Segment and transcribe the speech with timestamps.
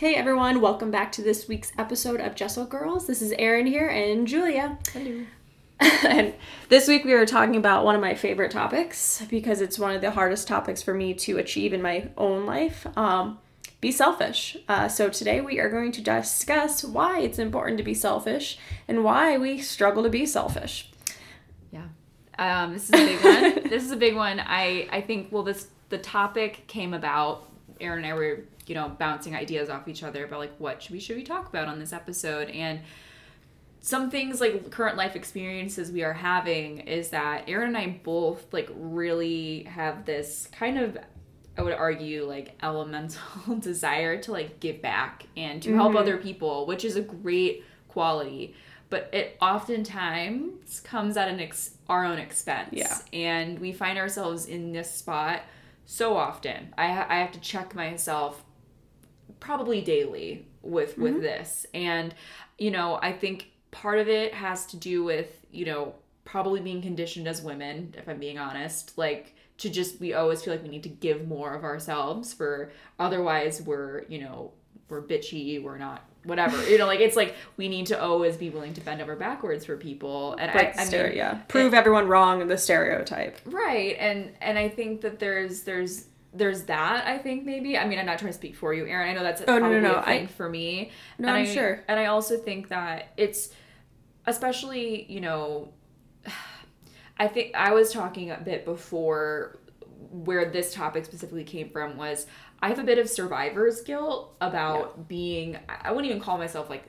[0.00, 3.06] Hey everyone, welcome back to this week's episode of Gesso Girls.
[3.06, 4.78] This is Erin here and Julia.
[4.94, 5.26] Hello.
[6.08, 6.32] and
[6.70, 10.00] this week we are talking about one of my favorite topics because it's one of
[10.00, 12.86] the hardest topics for me to achieve in my own life.
[12.96, 13.40] Um,
[13.82, 14.56] be selfish.
[14.70, 18.58] Uh, so today we are going to discuss why it's important to be selfish
[18.88, 20.90] and why we struggle to be selfish.
[21.70, 21.88] Yeah.
[22.38, 23.68] Um, this is a big one.
[23.68, 24.40] this is a big one.
[24.40, 27.48] I I think well this the topic came about.
[27.82, 30.92] Erin and I were you know bouncing ideas off each other about like what should
[30.92, 32.80] we should we talk about on this episode and
[33.80, 38.52] some things like current life experiences we are having is that Erin and I both
[38.52, 40.96] like really have this kind of
[41.58, 45.98] I would argue like elemental desire to like give back and to help Mhm.
[46.00, 48.54] other people, which is a great quality.
[48.88, 52.70] But it oftentimes comes at an ex- our own expense.
[52.72, 52.96] Yeah.
[53.12, 55.42] And we find ourselves in this spot
[55.86, 56.72] so often.
[56.78, 58.44] I, ha- I have to check myself
[59.40, 61.22] probably daily with with mm-hmm.
[61.22, 61.66] this.
[61.74, 62.14] And
[62.60, 66.80] you know i think part of it has to do with you know probably being
[66.80, 70.68] conditioned as women if i'm being honest like to just we always feel like we
[70.68, 74.52] need to give more of ourselves for otherwise we're you know
[74.88, 76.68] we're bitchy we're not whatever.
[76.68, 79.64] You know like it's like we need to always be willing to bend over backwards
[79.64, 80.34] for people.
[80.34, 81.34] And I, I stereo- mean, yeah.
[81.48, 83.40] Prove everyone wrong in the stereotype.
[83.46, 83.96] right.
[83.98, 87.76] And and i think that there's there's there's that i think maybe.
[87.76, 89.68] I mean i'm not trying to speak for you erin i know that's Oh, no,
[89.70, 90.90] no, no, a thing I- for me.
[91.18, 91.82] No, and I'm I, sure.
[91.88, 93.50] and i also think that it's
[94.26, 95.72] especially you know
[97.18, 99.58] i think i was talking a bit before
[100.12, 102.26] where this topic specifically came from was
[102.60, 106.84] i have a bit of survivor's guilt about being i wouldn't even call myself like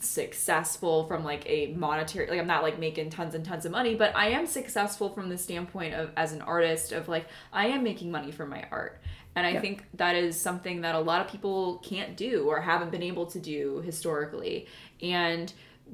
[0.00, 3.94] successful from like a monetary like I'm not like making tons and tons of money
[3.94, 7.82] but I am successful from the standpoint of as an artist of like I am
[7.82, 9.00] making money from my art.
[9.36, 9.60] And I Yeah.
[9.60, 13.26] think that is something that a lot of people can't do or haven't been able
[13.26, 14.66] to do historically.
[15.00, 15.52] And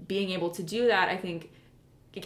[0.09, 1.51] being able to do that I think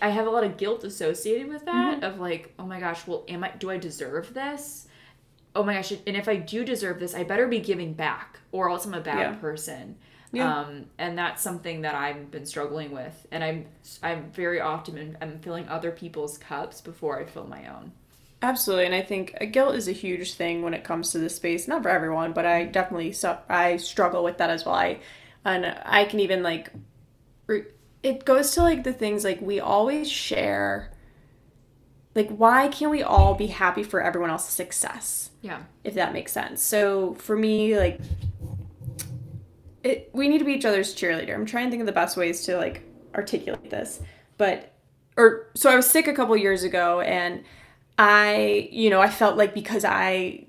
[0.02, 2.04] I have a lot of guilt associated with that mm-hmm.
[2.04, 4.86] of like oh my gosh well am I do I deserve this?
[5.54, 8.70] Oh my gosh and if I do deserve this I better be giving back or
[8.70, 9.34] else I'm a bad Yeah.
[9.40, 9.96] person
[10.32, 10.60] Yeah.
[10.60, 13.66] um, and that's something that I've been struggling with, and I'm
[14.02, 17.92] I'm very often I'm filling other people's cups before I fill my own.
[18.42, 21.36] Absolutely, and I think uh, guilt is a huge thing when it comes to this
[21.36, 21.66] space.
[21.66, 23.14] Not for everyone, but I definitely
[23.48, 24.74] I struggle with that as well.
[24.74, 25.00] I
[25.44, 26.70] and I can even like
[27.46, 27.64] re-
[28.02, 30.92] it goes to like the things like we always share.
[32.14, 35.30] Like, why can't we all be happy for everyone else's success?
[35.40, 36.62] Yeah, If that makes sense.
[36.62, 38.00] So for me, like,
[39.82, 41.34] it we need to be each other's cheerleader.
[41.34, 42.82] I'm trying to think of the best ways to like
[43.14, 44.00] articulate this,
[44.36, 44.72] but
[45.16, 47.44] or so I was sick a couple years ago and
[47.98, 50.46] I, you know, I felt like because I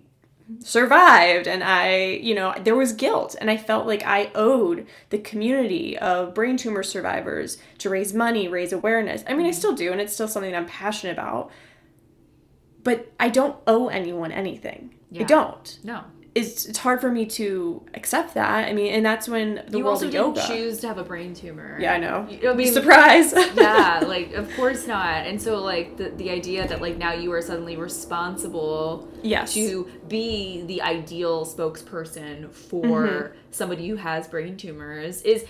[0.59, 5.17] survived and I, you know, there was guilt and I felt like I owed the
[5.17, 9.23] community of brain tumor survivors to raise money, raise awareness.
[9.27, 9.57] I mean, I mm-hmm.
[9.57, 11.51] still do and it's still something I'm passionate about.
[12.83, 14.95] But I don't owe anyone anything.
[15.11, 15.23] Yeah.
[15.23, 15.79] I don't.
[15.83, 16.03] no,
[16.35, 18.67] It's it's hard for me to accept that.
[18.69, 20.45] I mean, and that's when the you world also of yoga.
[20.47, 21.77] choose to have a brain tumor.
[21.79, 22.27] yeah, I know.
[22.29, 23.33] You- I mean, surprise.
[23.55, 25.25] yeah, like of course not.
[25.25, 29.53] And so like the the idea that like now you are suddenly responsible yes.
[29.53, 33.35] to be the ideal spokesperson for Mm-hmm.
[33.51, 35.45] somebody who has brain tumors is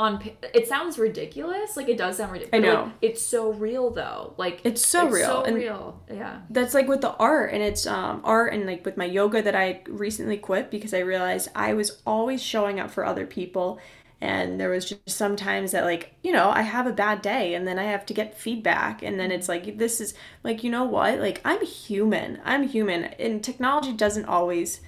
[0.00, 0.12] on
[0.54, 2.92] it sounds ridiculous like it does sound ridiculous I know.
[3.02, 4.34] it's so real though.
[4.38, 6.00] Like It's so real, so and- real.
[6.10, 6.40] Yeah.
[6.48, 9.54] that's like with the art and it's um art and like with my yoga that
[9.54, 13.78] I recently quit because I realized I was always showing up for other people
[14.22, 17.66] and there was just sometimes that like you know I have a bad day and
[17.68, 20.84] then I have to get feedback and then it's like this is like you know
[20.84, 21.18] what?
[21.18, 22.40] Like I'm human.
[22.44, 24.80] I'm human and technology doesn't always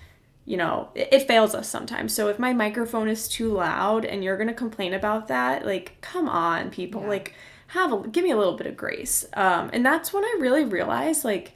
[0.44, 2.12] you know it, it fails us sometimes.
[2.14, 6.28] So if my microphone is too loud and you're gonna complain about that like come
[6.28, 7.03] on people.
[7.03, 7.08] Yeah.
[7.08, 7.34] like
[7.69, 9.25] have a give me a little bit of grace.
[9.34, 11.53] Um and that's when i really realized like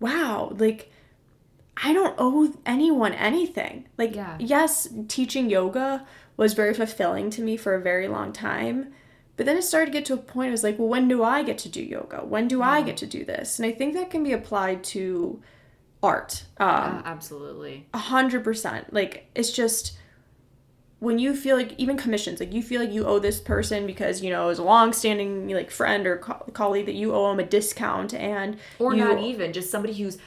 [0.00, 0.90] wow like
[1.76, 3.86] i don't owe anyone anything.
[3.98, 4.36] Like Yeah.
[4.38, 6.06] yes teaching yoga
[6.36, 8.92] was very fulfilling to me for a very long time
[9.36, 11.22] but then it started to get to a point it was like well when do
[11.24, 12.18] i get to do yoga?
[12.24, 13.58] When do i get to do this?
[13.58, 15.40] And i think that can be applied to
[16.04, 18.92] art um Yeah, absolutely a hundred percent.
[18.92, 19.96] Like it's just
[21.00, 24.22] when you feel like even commissions, like you feel like you owe this person because
[24.22, 27.44] you know as a long-standing like friend or co- colleague that you owe them a
[27.48, 30.18] discount and or you- not even just somebody who's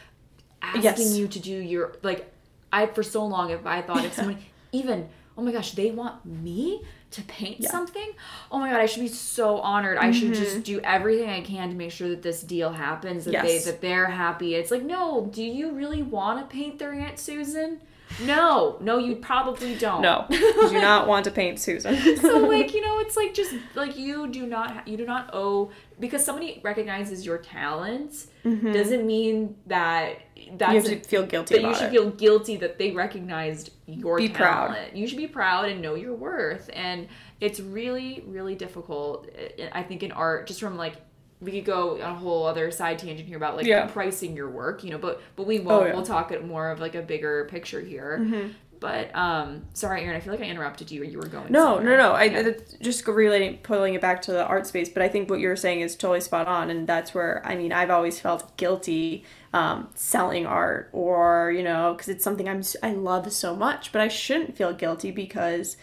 [0.61, 1.17] asking Yes.
[1.17, 2.31] you to do your like
[2.73, 4.37] i for so long if i thought if someone
[4.71, 5.07] even
[5.37, 7.69] oh my gosh they want me to paint Yeah.
[7.71, 8.09] something
[8.51, 10.43] oh my god i should be so honored i should Mm-hmm.
[10.43, 13.43] just do everything i can to make sure that this deal happens that Yes.
[13.65, 17.17] they that they're happy it's like no do you really want to paint their aunt
[17.17, 17.79] susan
[18.25, 20.01] no, no, you probably don't.
[20.01, 22.17] No, you do not want to paint Susan.
[22.17, 25.71] so like you know, it's like just like you do not you do not owe
[25.99, 30.19] because somebody recognizes your talents doesn't mean that
[30.57, 30.71] that's Mm-hmm.
[30.73, 31.91] you have to feel guilty that you should it.
[31.91, 34.77] feel guilty that they recognized your Be proud.
[34.93, 36.69] You should be proud and know your worth.
[36.73, 37.07] And
[37.41, 39.27] it's really, really difficult.
[39.35, 40.95] eh, I think in art, just from like
[41.39, 43.85] we could go on a whole other side tangent here about like Yeah.
[43.87, 44.97] pricing your work, you know.
[44.97, 45.83] But but we won't.
[45.83, 45.93] Oh, yeah.
[45.93, 48.51] We'll talk it more of like a bigger picture here.
[48.79, 50.15] But um, sorry, Erin.
[50.15, 51.03] I feel like I interrupted you.
[51.03, 51.51] You were going.
[51.51, 51.97] No, somewhere.
[51.97, 52.11] no, no.
[52.11, 52.51] I Yeah.
[52.79, 54.87] just relating, pulling it back to the art space.
[54.87, 57.71] But I think what you're saying is totally spot on, and that's where I mean
[57.71, 59.23] I've always felt guilty
[59.53, 63.99] um, selling art, or you know, because it's something I'm I love so much, but
[64.01, 65.75] I shouldn't feel guilty because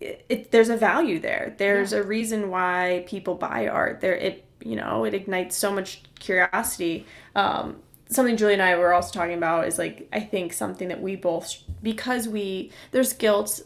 [0.00, 1.54] it, it there's a value there.
[1.58, 4.00] There's a reason why people buy art.
[4.00, 7.06] There, it you know, it ignites so much curiosity.
[7.34, 7.76] Um,
[8.10, 11.16] something Julie and I were also talking about is like I think something that we
[11.16, 13.60] both because we there's guilt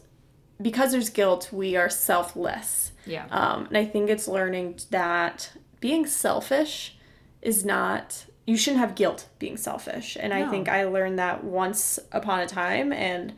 [0.62, 3.26] because there's guilt we are selfless Yeah.
[3.30, 5.50] um, and I think it's learning that
[5.80, 6.96] being selfish
[7.42, 11.98] is not you shouldn't have guilt being selfish and I think I learned that once
[12.12, 13.32] upon a time and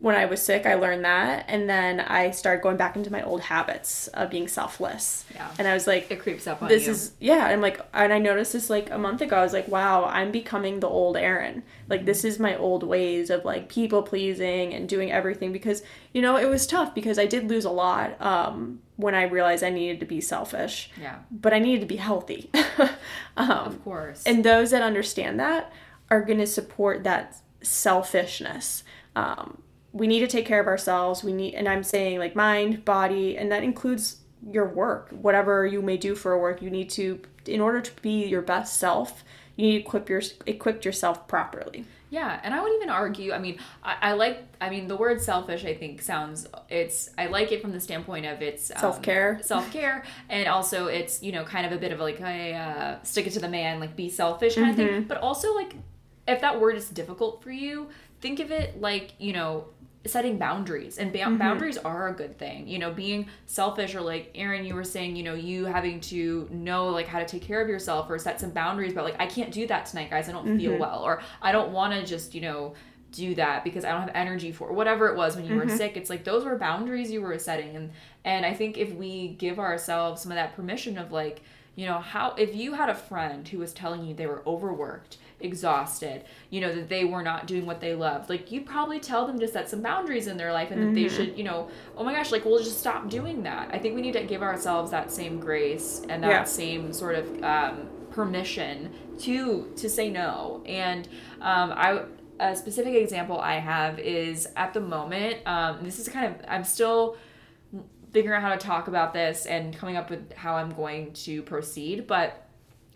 [0.00, 3.22] when I was sick I learned that and then I started going back into my
[3.22, 5.50] old habits of being selfless Yeah.
[5.58, 6.92] and I was like it creeps up on this you.
[6.92, 9.66] is yeah i'm like and i noticed this like a month ago i was like
[9.68, 14.02] wow i'm becoming the old erin like this is my old ways of like people
[14.02, 17.70] pleasing and doing everything because you know it was tough because i did lose a
[17.70, 21.16] lot um when i realized i needed to be selfish yeah.
[21.30, 22.50] but i needed to be healthy
[23.36, 24.22] um Of course.
[24.26, 25.72] and those that understand that
[26.10, 28.84] are going to support that selfishness
[29.16, 29.58] um,
[29.92, 33.36] we need to take care of ourselves we need and i'm saying like mind body
[33.36, 34.18] and that includes
[34.50, 38.26] your work whatever you may do for work you need to in order to be
[38.26, 39.24] your best self
[39.56, 43.32] you need to equip your equip yourself properly Yeah, and I would even argue.
[43.34, 44.38] I mean, I, I like.
[44.62, 45.66] I mean, the word selfish.
[45.66, 46.46] I think sounds.
[46.70, 47.10] It's.
[47.18, 49.40] I like it from the standpoint of it's um, Self-care.
[49.42, 53.02] self care, and also it's you know kind of a bit of like a uh,
[53.02, 55.02] stick it to the man, like be selfish kind of thing.
[55.04, 55.74] But also like,
[56.26, 57.88] if that word is difficult for you,
[58.22, 59.66] think of it like you know
[60.08, 61.36] setting boundaries and ba- mm-hmm.
[61.36, 65.14] boundaries are a good thing you know being selfish or like erin you were saying
[65.16, 68.40] you know you having to know like how to take care of yourself or set
[68.40, 70.80] some boundaries but like i can't do that tonight guys i don't feel mm-hmm.
[70.80, 72.74] well or i don't want to just you know
[73.12, 75.76] do that because i don't have energy for whatever it was when you were mm-hmm.
[75.76, 77.90] sick it's like those were boundaries you were setting and
[78.24, 81.40] and i think if we give ourselves some of that permission of like
[81.74, 85.16] you know how if you had a friend who was telling you they were overworked
[85.40, 89.26] exhausted you know that they were not doing what they loved like you'd probably tell
[89.26, 92.02] them to set some boundaries in their life and that they should you know oh
[92.04, 94.90] my gosh like we'll just stop doing that i think we need to give ourselves
[94.90, 96.44] that same grace and that Yeah.
[96.44, 101.08] same sort of um, permission to to say no and
[101.40, 102.02] um, i
[102.40, 106.64] a specific example i have is at the moment um, this is kind of i'm
[106.64, 107.16] still
[108.12, 111.42] figuring out how to talk about this and coming up with how I'm going to
[111.42, 112.06] proceed.
[112.06, 112.47] But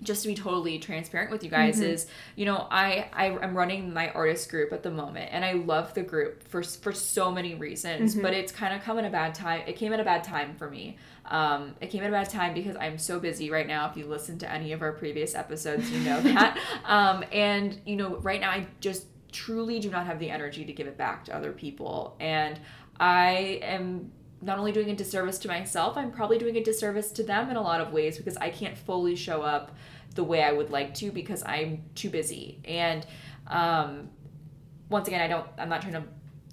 [0.03, 2.07] just to be totally transparent with you guys is,
[2.37, 5.95] you know, I, I am running my artist group at the moment, and I love
[5.95, 8.15] the group for for so many reasons.
[8.23, 9.63] But it's kind of come at a bad time.
[9.67, 10.99] It came at a bad time for me.
[11.27, 13.89] Um, it came at a bad time because I'm so busy right now.
[13.89, 16.59] If you listen to any of our previous episodes, you know that.
[16.85, 20.73] um, and you know, right now I just truly do not have the energy to
[20.73, 22.59] give it back to other people, and
[22.99, 27.23] I am not only doing a disservice to myself, I'm probably doing a disservice to
[27.23, 29.77] them in a lot of ways because I can't fully show up
[30.15, 32.59] the way I would like to because I'm too busy.
[32.65, 33.07] And
[33.47, 34.11] um,
[34.89, 35.47] once again, I don't.
[35.57, 36.03] I'm not trying to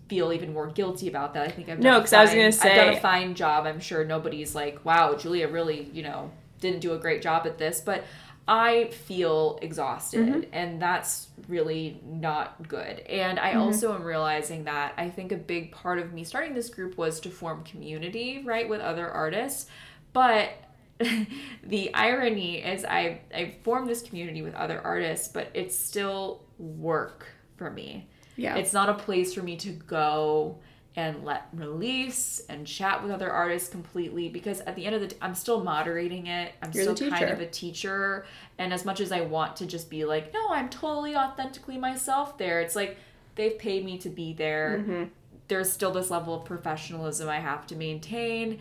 [0.07, 1.47] feel even more guilty about that.
[1.47, 3.65] I think I've No, because I was gonna say I've done a fine job.
[3.65, 7.57] I'm sure nobody's like, wow, Julia really, you know, didn't do a great job at
[7.57, 8.03] this, but.
[8.51, 10.49] I feel exhausted, Mm-hmm.
[10.53, 12.99] and that's really not good.
[13.01, 13.61] And I Mm-hmm.
[13.61, 17.19] also am realizing that I think a big part of me starting this group was
[17.21, 19.67] to form community, right, with other artists.
[20.13, 20.49] But
[21.63, 27.27] the irony is, I I formed this community with other artists, but it's still work
[27.57, 28.09] for me.
[28.35, 30.59] yeah It's not a place for me to go
[30.95, 35.07] and let release and chat with other artists completely because at the end of the
[35.07, 36.53] day, I'm still moderating it.
[36.61, 38.25] I'm You're still kind of a teacher.
[38.57, 42.37] And as much as I want to just be like, no, I'm totally authentically myself
[42.37, 42.97] there, it's like
[43.35, 44.79] they've paid me to be there.
[44.79, 45.03] Mm-hmm.
[45.47, 48.59] There's still this level of professionalism I have to maintain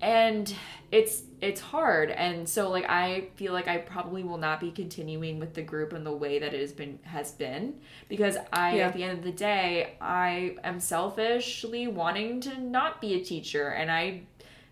[0.00, 0.52] and
[0.90, 5.38] it's it's hard and so like i feel like i probably will not be continuing
[5.38, 7.74] with the group in the way that it has been has been
[8.08, 8.88] because i Yeah.
[8.88, 13.68] at the end of the day i am selfishly wanting to not be a teacher
[13.68, 14.22] and i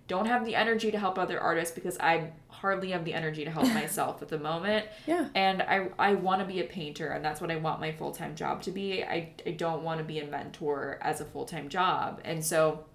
[0.07, 3.51] don't have the energy to help other artists because I hardly have the energy to
[3.51, 4.87] help myself at the moment.
[5.07, 5.29] Yeah.
[5.35, 8.35] And I I want to be a painter and that's what I want my full-time
[8.35, 9.05] job to be.
[9.05, 12.23] I I don't want to be a mentor as a full-time job.
[12.25, 12.87] And so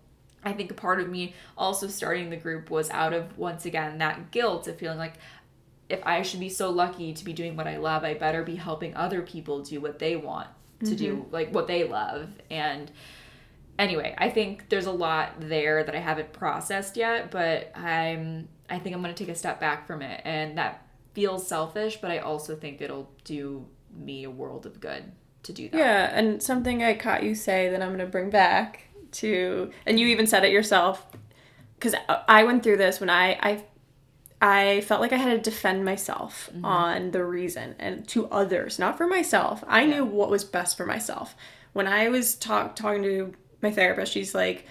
[0.46, 3.98] I think a part of me also starting the group was out of once again
[4.00, 5.16] that guilt of feeling like
[5.90, 8.56] if I should be so lucky to be doing what I love, I better be
[8.56, 10.48] helping other people do what they want
[10.80, 10.96] to mm-hmm.
[10.96, 12.30] do, like what they love.
[12.50, 12.90] And
[13.78, 18.80] anyway, I think there's a lot there that I haven't processed yet, but I'm I
[18.80, 22.10] think I'm going to take a step back from it and that feels selfish, but
[22.10, 25.12] I also think it'll do me a world of good
[25.44, 25.78] to do that.
[25.78, 30.00] Yeah, and something I caught you say that I'm going to bring back to and
[30.00, 31.06] you even said it yourself
[31.80, 31.96] cuz
[32.28, 33.64] I went through this when I I
[34.44, 36.66] I felt like I had to defend myself mm-hmm.
[36.66, 39.64] on the reason and to others, not for myself.
[39.68, 39.96] I yeah.
[39.96, 41.34] knew what was best for myself.
[41.72, 44.66] When I was talk, talking to my therapist, she's like,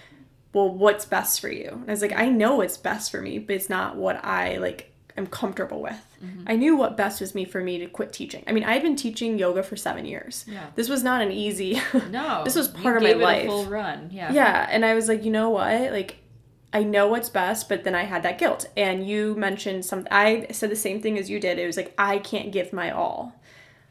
[0.53, 3.39] "Well, what's best for you?" And I was like, "I know what's best for me,
[3.39, 6.43] but it's not what I like am comfortable with." Mm-hmm.
[6.47, 8.43] I knew what best was me for me to quit teaching.
[8.47, 10.45] I mean, I had been teaching yoga for 7 years.
[10.47, 10.67] Yeah.
[10.75, 12.41] This was not an easy No.
[12.45, 13.47] this was part of my life.
[13.47, 14.09] full run.
[14.11, 14.31] Yeah.
[14.31, 15.91] Yeah, and I was like, "You know what?
[15.91, 16.17] Like
[16.73, 18.67] I know what's best, but then I had that guilt.
[18.75, 21.59] And you mentioned something, I said the same thing as you did.
[21.59, 23.39] It was like, I can't give my all,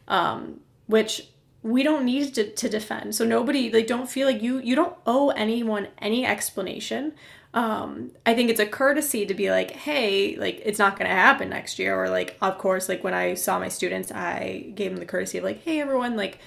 [0.09, 1.29] um, which
[1.62, 3.14] we don't need to, to defend.
[3.14, 7.12] So nobody, like, don't feel like you, you don't owe anyone any explanation.
[7.55, 11.15] Um, I think it's a courtesy to be like, hey, like, it's not going to
[11.15, 11.95] happen next year.
[12.03, 15.39] Or, like, of course, like, when I saw my students, I gave them the courtesy
[15.39, 16.39] of, like, hey, everyone, like,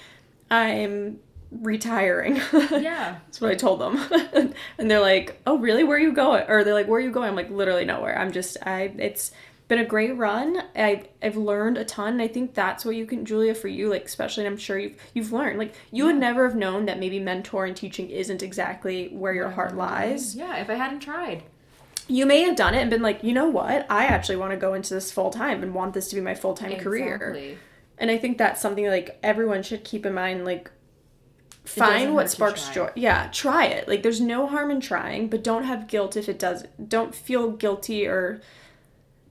[0.50, 1.20] I'm
[1.50, 2.40] retiring.
[2.70, 3.18] Yeah.
[3.26, 3.96] That's what I told them.
[4.78, 5.84] and they're like, "Oh, really?
[5.84, 8.18] Where are you going?" Or they're like, "Where are you going?" I'm like, "Literally nowhere.
[8.18, 9.32] I'm just I it's
[9.68, 10.62] been a great run.
[10.74, 12.14] I I've learned a ton.
[12.14, 14.96] And I think that's what you can Julia for you like especially I'm sure you've
[15.14, 15.58] you've learned.
[15.58, 16.12] Like you yeah.
[16.12, 20.36] would never have known that maybe mentor and teaching isn't exactly where your heart lies.
[20.36, 21.42] Yeah, if I hadn't tried.
[22.08, 23.84] You may have done it and been like, "You know what?
[23.90, 26.34] I actually want to go into this full time and want this to be my
[26.34, 27.00] full-time exactly.
[27.00, 27.58] career."
[27.98, 30.70] And I think that's something like everyone should keep in mind like
[31.64, 32.90] find what sparks joy.
[32.94, 33.88] Yeah, try it.
[33.88, 36.64] Like there's no harm in trying, but don't have guilt if it does.
[36.86, 38.40] Don't feel guilty or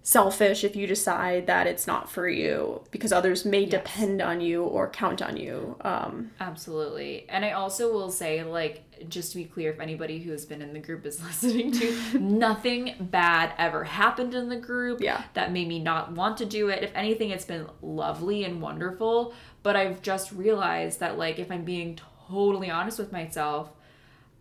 [0.05, 3.71] selfish if you decide that it's not for you because others may yes.
[3.71, 5.75] depend on you or count on you.
[5.81, 7.25] Um, Absolutely.
[7.27, 10.61] And I also will say, like, just to be clear, if anybody who has been
[10.61, 15.23] in the group is listening to, nothing bad ever happened in the group yeah.
[15.33, 16.83] that made me not want to do it.
[16.83, 19.33] If anything, it's been lovely and wonderful.
[19.63, 23.71] But I've just realized that, like, if I'm being totally honest with myself,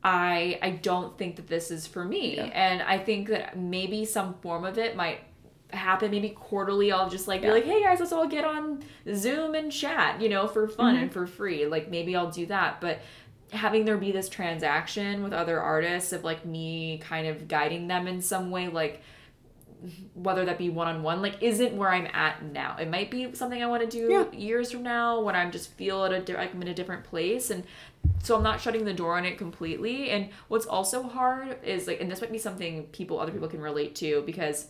[0.02, 2.36] I I don't think that this is for me.
[2.36, 2.50] Yeah.
[2.52, 5.20] And I think that maybe some form of it might
[5.72, 7.48] happen maybe quarterly i'll just like yeah.
[7.48, 8.82] be like hey guys let's all get on
[9.14, 11.04] zoom and chat you know for fun mm-hmm.
[11.04, 13.00] and for free like maybe i'll do that but
[13.50, 18.06] having there be this transaction with other artists of like me kind of guiding them
[18.06, 19.02] in some way like
[20.14, 22.76] whether that be one on one, like isn't where I'm at now.
[22.78, 24.38] It might be something I want to do yeah.
[24.38, 27.50] years from now when I'm just feel at a di- I'm in a different place,
[27.50, 27.64] and
[28.22, 30.10] so I'm not shutting the door on it completely.
[30.10, 33.60] And what's also hard is like, and this might be something people, other people can
[33.60, 34.68] relate to because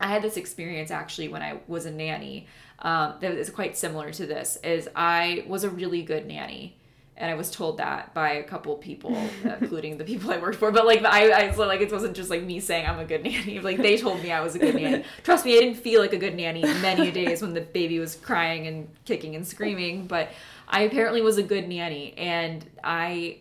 [0.00, 2.46] I had this experience actually when I was a nanny.
[2.80, 4.58] Um, that is quite similar to this.
[4.62, 6.76] Is I was a really good nanny
[7.18, 10.70] and I was told that by a couple people, including the people I worked for.
[10.70, 13.22] But like I, I so like it wasn't just like me saying I'm a good
[13.22, 13.60] nanny.
[13.66, 15.04] Like they told me I was a good nanny.
[15.24, 18.14] Trust me, I didn't feel like a good nanny many days when the baby was
[18.14, 20.06] crying and kicking and screaming.
[20.06, 20.28] But
[20.68, 23.38] I apparently was a good nanny, and I.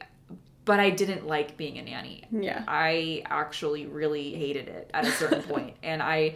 [0.66, 2.24] But I didn't like being a nanny.
[2.32, 2.64] Yeah.
[2.68, 6.36] I actually really hated it at a certain point, and I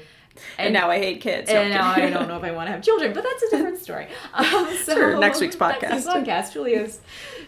[0.58, 1.50] and, and, now I hate kids.
[1.50, 3.80] And now I don't know if I want to have children, but that's a different
[3.80, 4.08] story.
[4.34, 5.82] Um, so sure, next week's podcast.
[5.82, 7.02] Next week's podcast, Julia's,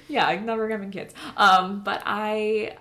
[0.08, 1.14] yeah, I'm never having kids.
[1.38, 2.76] Um, but I,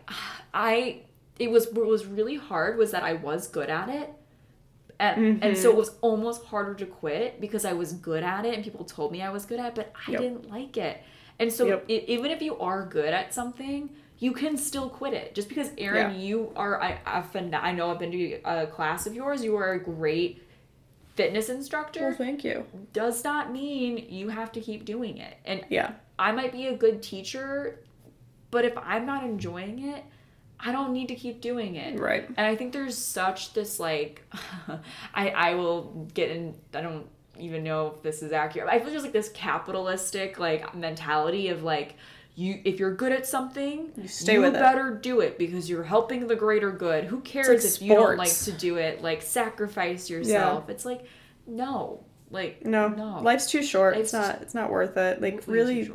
[0.53, 1.03] I,
[1.39, 4.11] it was what was really hard was that I was good at it.
[4.99, 5.45] And, mm-hmm.
[5.45, 8.65] and so it was almost harder to quit because I was good at it and
[8.65, 10.21] people told me I was good at it, but I yep.
[10.21, 11.01] didn't like it.
[11.41, 11.85] And so yep.
[11.89, 15.35] it, even if you are good at something, you can still quit it.
[15.35, 16.17] Just because Erin, yeah.
[16.17, 19.43] you are I I've been, I know I've been to a class of yours.
[19.43, 20.47] You are a great
[21.17, 22.09] fitness instructor.
[22.09, 22.67] Well, thank you.
[22.93, 25.39] Does not mean you have to keep doing it.
[25.47, 27.81] And yeah, I might be a good teacher,
[28.51, 30.05] but if I'm not enjoying it,
[30.61, 31.99] I don't need to keep doing it.
[31.99, 32.29] Right.
[32.29, 34.23] And I think there's such this like
[35.15, 37.07] I I will get in I don't
[37.39, 38.69] even know if this is accurate.
[38.69, 41.97] I feel just like this capitalistic like mentality of like
[42.35, 45.03] you if you're good at something, you stay you with better it.
[45.03, 47.05] do it because you're helping the greater good.
[47.05, 47.81] Who cares like if sports.
[47.83, 49.03] you don't like to do it?
[49.03, 50.65] Like sacrifice yourself.
[50.67, 50.73] Yeah.
[50.73, 51.05] It's like
[51.47, 53.21] no, like no, no.
[53.21, 53.97] Life's too short.
[53.97, 54.43] Life's it's not.
[54.43, 55.21] It's not worth it.
[55.21, 55.91] Like really.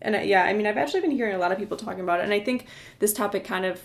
[0.00, 2.20] And uh, yeah, I mean, I've actually been hearing a lot of people talking about
[2.20, 2.66] it, and I think
[3.00, 3.82] this topic kind of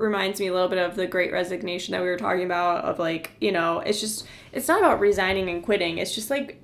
[0.00, 2.98] reminds me a little bit of the great resignation that we were talking about of
[2.98, 6.60] like you know it's just it's not about resigning and quitting it's just like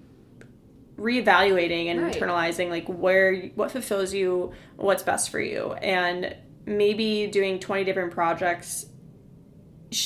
[0.97, 2.15] reevaluating and Right.
[2.15, 8.13] internalizing like where what fulfills you what's best for you and maybe doing 20 different
[8.13, 8.87] projects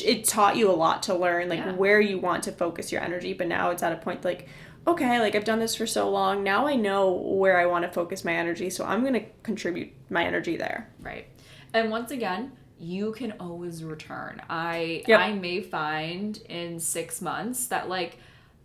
[0.04, 1.72] it taught you a lot to learn like Yeah.
[1.74, 4.48] where you want to focus your energy but now it's at a point like
[4.86, 7.90] okay like i've done this for so long now i know where i want to
[7.90, 11.26] focus my energy so i'm going to contribute my energy there Right.
[11.72, 14.40] And once again, you can always return.
[14.48, 15.20] I Yep.
[15.20, 18.16] I may find in six months that like,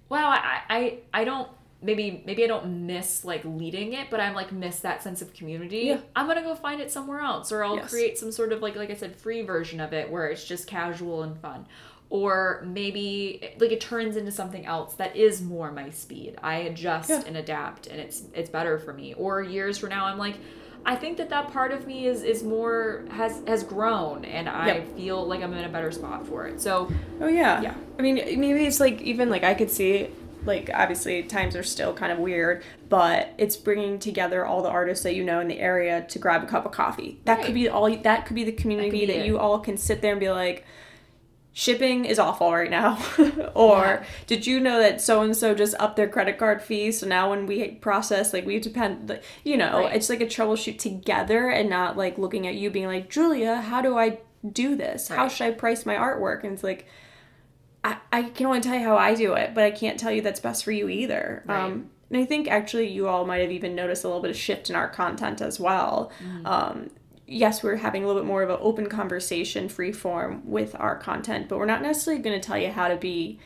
[0.09, 1.49] wow, I I, I don't
[1.81, 5.33] maybe maybe I don't miss like leading it, but I'm like miss that sense of
[5.33, 5.79] community.
[5.87, 5.99] Yeah.
[6.15, 7.89] I'm gonna go find it somewhere else, or I'll Yes.
[7.91, 10.65] create some sort of like like I said, free version of it where it's just
[10.67, 11.65] casual and fun.
[12.09, 16.37] Or maybe like it turns into something else that is more my speed.
[16.41, 17.23] I adjust Yeah.
[17.25, 19.13] and adapt, and it's it's better for me.
[19.15, 20.35] Or years from now, I'm like,
[20.85, 24.67] I think that that part of me is is more has has grown, and I
[24.67, 24.95] Yep.
[24.95, 26.61] feel like I'm in a better spot for it.
[26.61, 26.89] So
[27.19, 27.61] Oh yeah.
[27.61, 27.73] Yeah.
[27.97, 30.09] I mean, maybe it's like even like I could see
[30.45, 35.03] like obviously times are still kind of weird, but it's bringing together all the artists
[35.03, 37.19] that you know in the area to grab a cup of coffee.
[37.25, 37.45] That Right.
[37.47, 37.89] could be all.
[37.97, 40.65] That could be the community be that, you all can sit there and be like.
[41.57, 42.99] Shipping is awful right now.
[43.55, 44.03] or Yeah.
[44.27, 46.91] did you know that so and so just upped their credit card fee?
[46.91, 49.95] So now when we process, like we depend, you know, Right.
[49.95, 53.81] it's like a troubleshoot together and not like looking at you being like, Julia, how
[53.81, 54.17] do I
[54.51, 55.07] do this?
[55.07, 56.43] How should I price my artwork?
[56.43, 56.87] And it's like,
[57.85, 60.21] I, I can only tell you how I do it, but I can't tell you
[60.21, 61.41] that's best for you either.
[61.45, 61.63] Right.
[61.67, 64.35] Um, and I think actually you all might have even noticed a little bit of
[64.37, 66.11] shift in our content as well.
[66.21, 66.45] Mm-hmm.
[66.45, 66.89] Um,
[67.27, 70.95] yes, we're having a little bit more of an open conversation, free form with our
[70.97, 73.39] content, but we're not necessarily going to tell you how to be,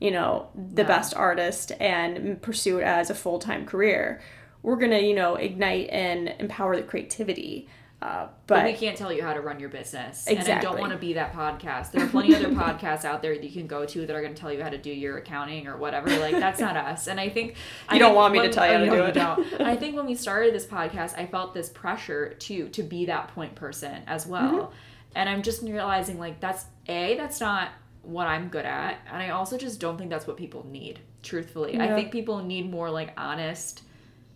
[0.00, 0.88] you know, the No.
[0.88, 4.20] best artist and pursue it as a full time career.
[4.62, 7.68] We're going to, you know, ignite and empower the creativity.
[8.02, 10.26] Uh, but, but we can't tell you how to run your business.
[10.26, 11.92] And I don't want to be that podcast.
[11.92, 14.34] There are plenty other podcasts out there that you can go to that are going
[14.34, 16.10] to tell you how to do your accounting or whatever.
[16.18, 17.06] Like that's not us.
[17.06, 17.56] And I think
[17.88, 19.14] I You don't think want me to tell you how to oh, do it.
[19.14, 19.60] don't.
[19.62, 23.28] I think when we started this podcast, I felt this pressure too to be that
[23.28, 24.52] point person as well.
[24.52, 24.72] Mm-hmm.
[25.14, 27.70] And I'm just realizing like that's a that's not
[28.02, 31.00] what I'm good at, and I also just don't think that's what people need.
[31.22, 33.82] Truthfully, I think people need more like honest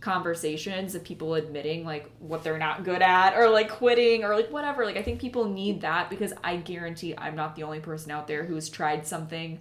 [0.01, 4.51] conversations of people admitting like what they're not good at or like quitting or like
[4.51, 4.85] whatever.
[4.85, 8.27] Like i think people need that because i guarantee i'm not the only person out
[8.27, 9.59] there who's tried something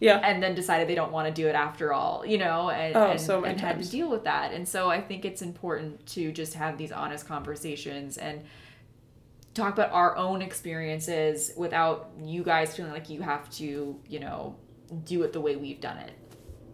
[0.00, 0.20] yeah.
[0.22, 3.10] and then decided they don't want to do it after all you know and, Oh,
[3.10, 4.52] and, so and had to deal with that.
[4.52, 8.42] And so i think it's important to just have these honest conversations and
[9.54, 14.56] talk about our own experiences without you guys feeling like you have to you know
[15.04, 16.12] do it the way we've done it.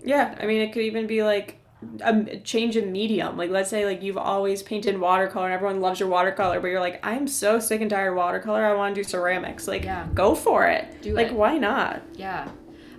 [0.04, 1.60] Yeah, I mean, it could even be like
[2.00, 3.36] a change in medium.
[3.36, 6.80] Like, let's say like you've always painted watercolor and everyone loves your watercolor, but you're
[6.80, 8.64] like, I'm so sick and tired of watercolor.
[8.64, 9.68] I want to do ceramics.
[9.68, 10.06] Like, Yeah.
[10.14, 11.02] go for it.
[11.02, 11.34] Do like, it.
[11.34, 12.02] why not?
[12.14, 12.48] yeah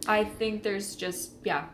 [0.07, 1.65] i think there's just yeah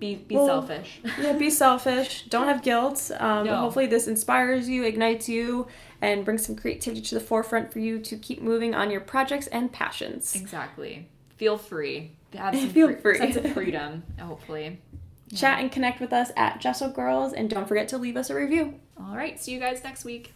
[0.00, 2.24] be be Well, selfish Yeah, be selfish.
[2.28, 3.10] Don't have guilt.
[3.20, 3.56] Um, No.
[3.56, 5.68] hopefully, this inspires you, ignites you,
[6.02, 9.46] and brings some creativity to the forefront for you to keep moving on your projects
[9.46, 10.34] and passions.
[10.34, 13.18] exactly feel free have some Feel free- free.
[13.18, 14.80] sense of freedom hopefully
[15.34, 18.34] Chat and connect with us at Gesso Girls, and don't forget to leave us a
[18.34, 18.78] review.
[18.98, 20.32] all right see you guys next week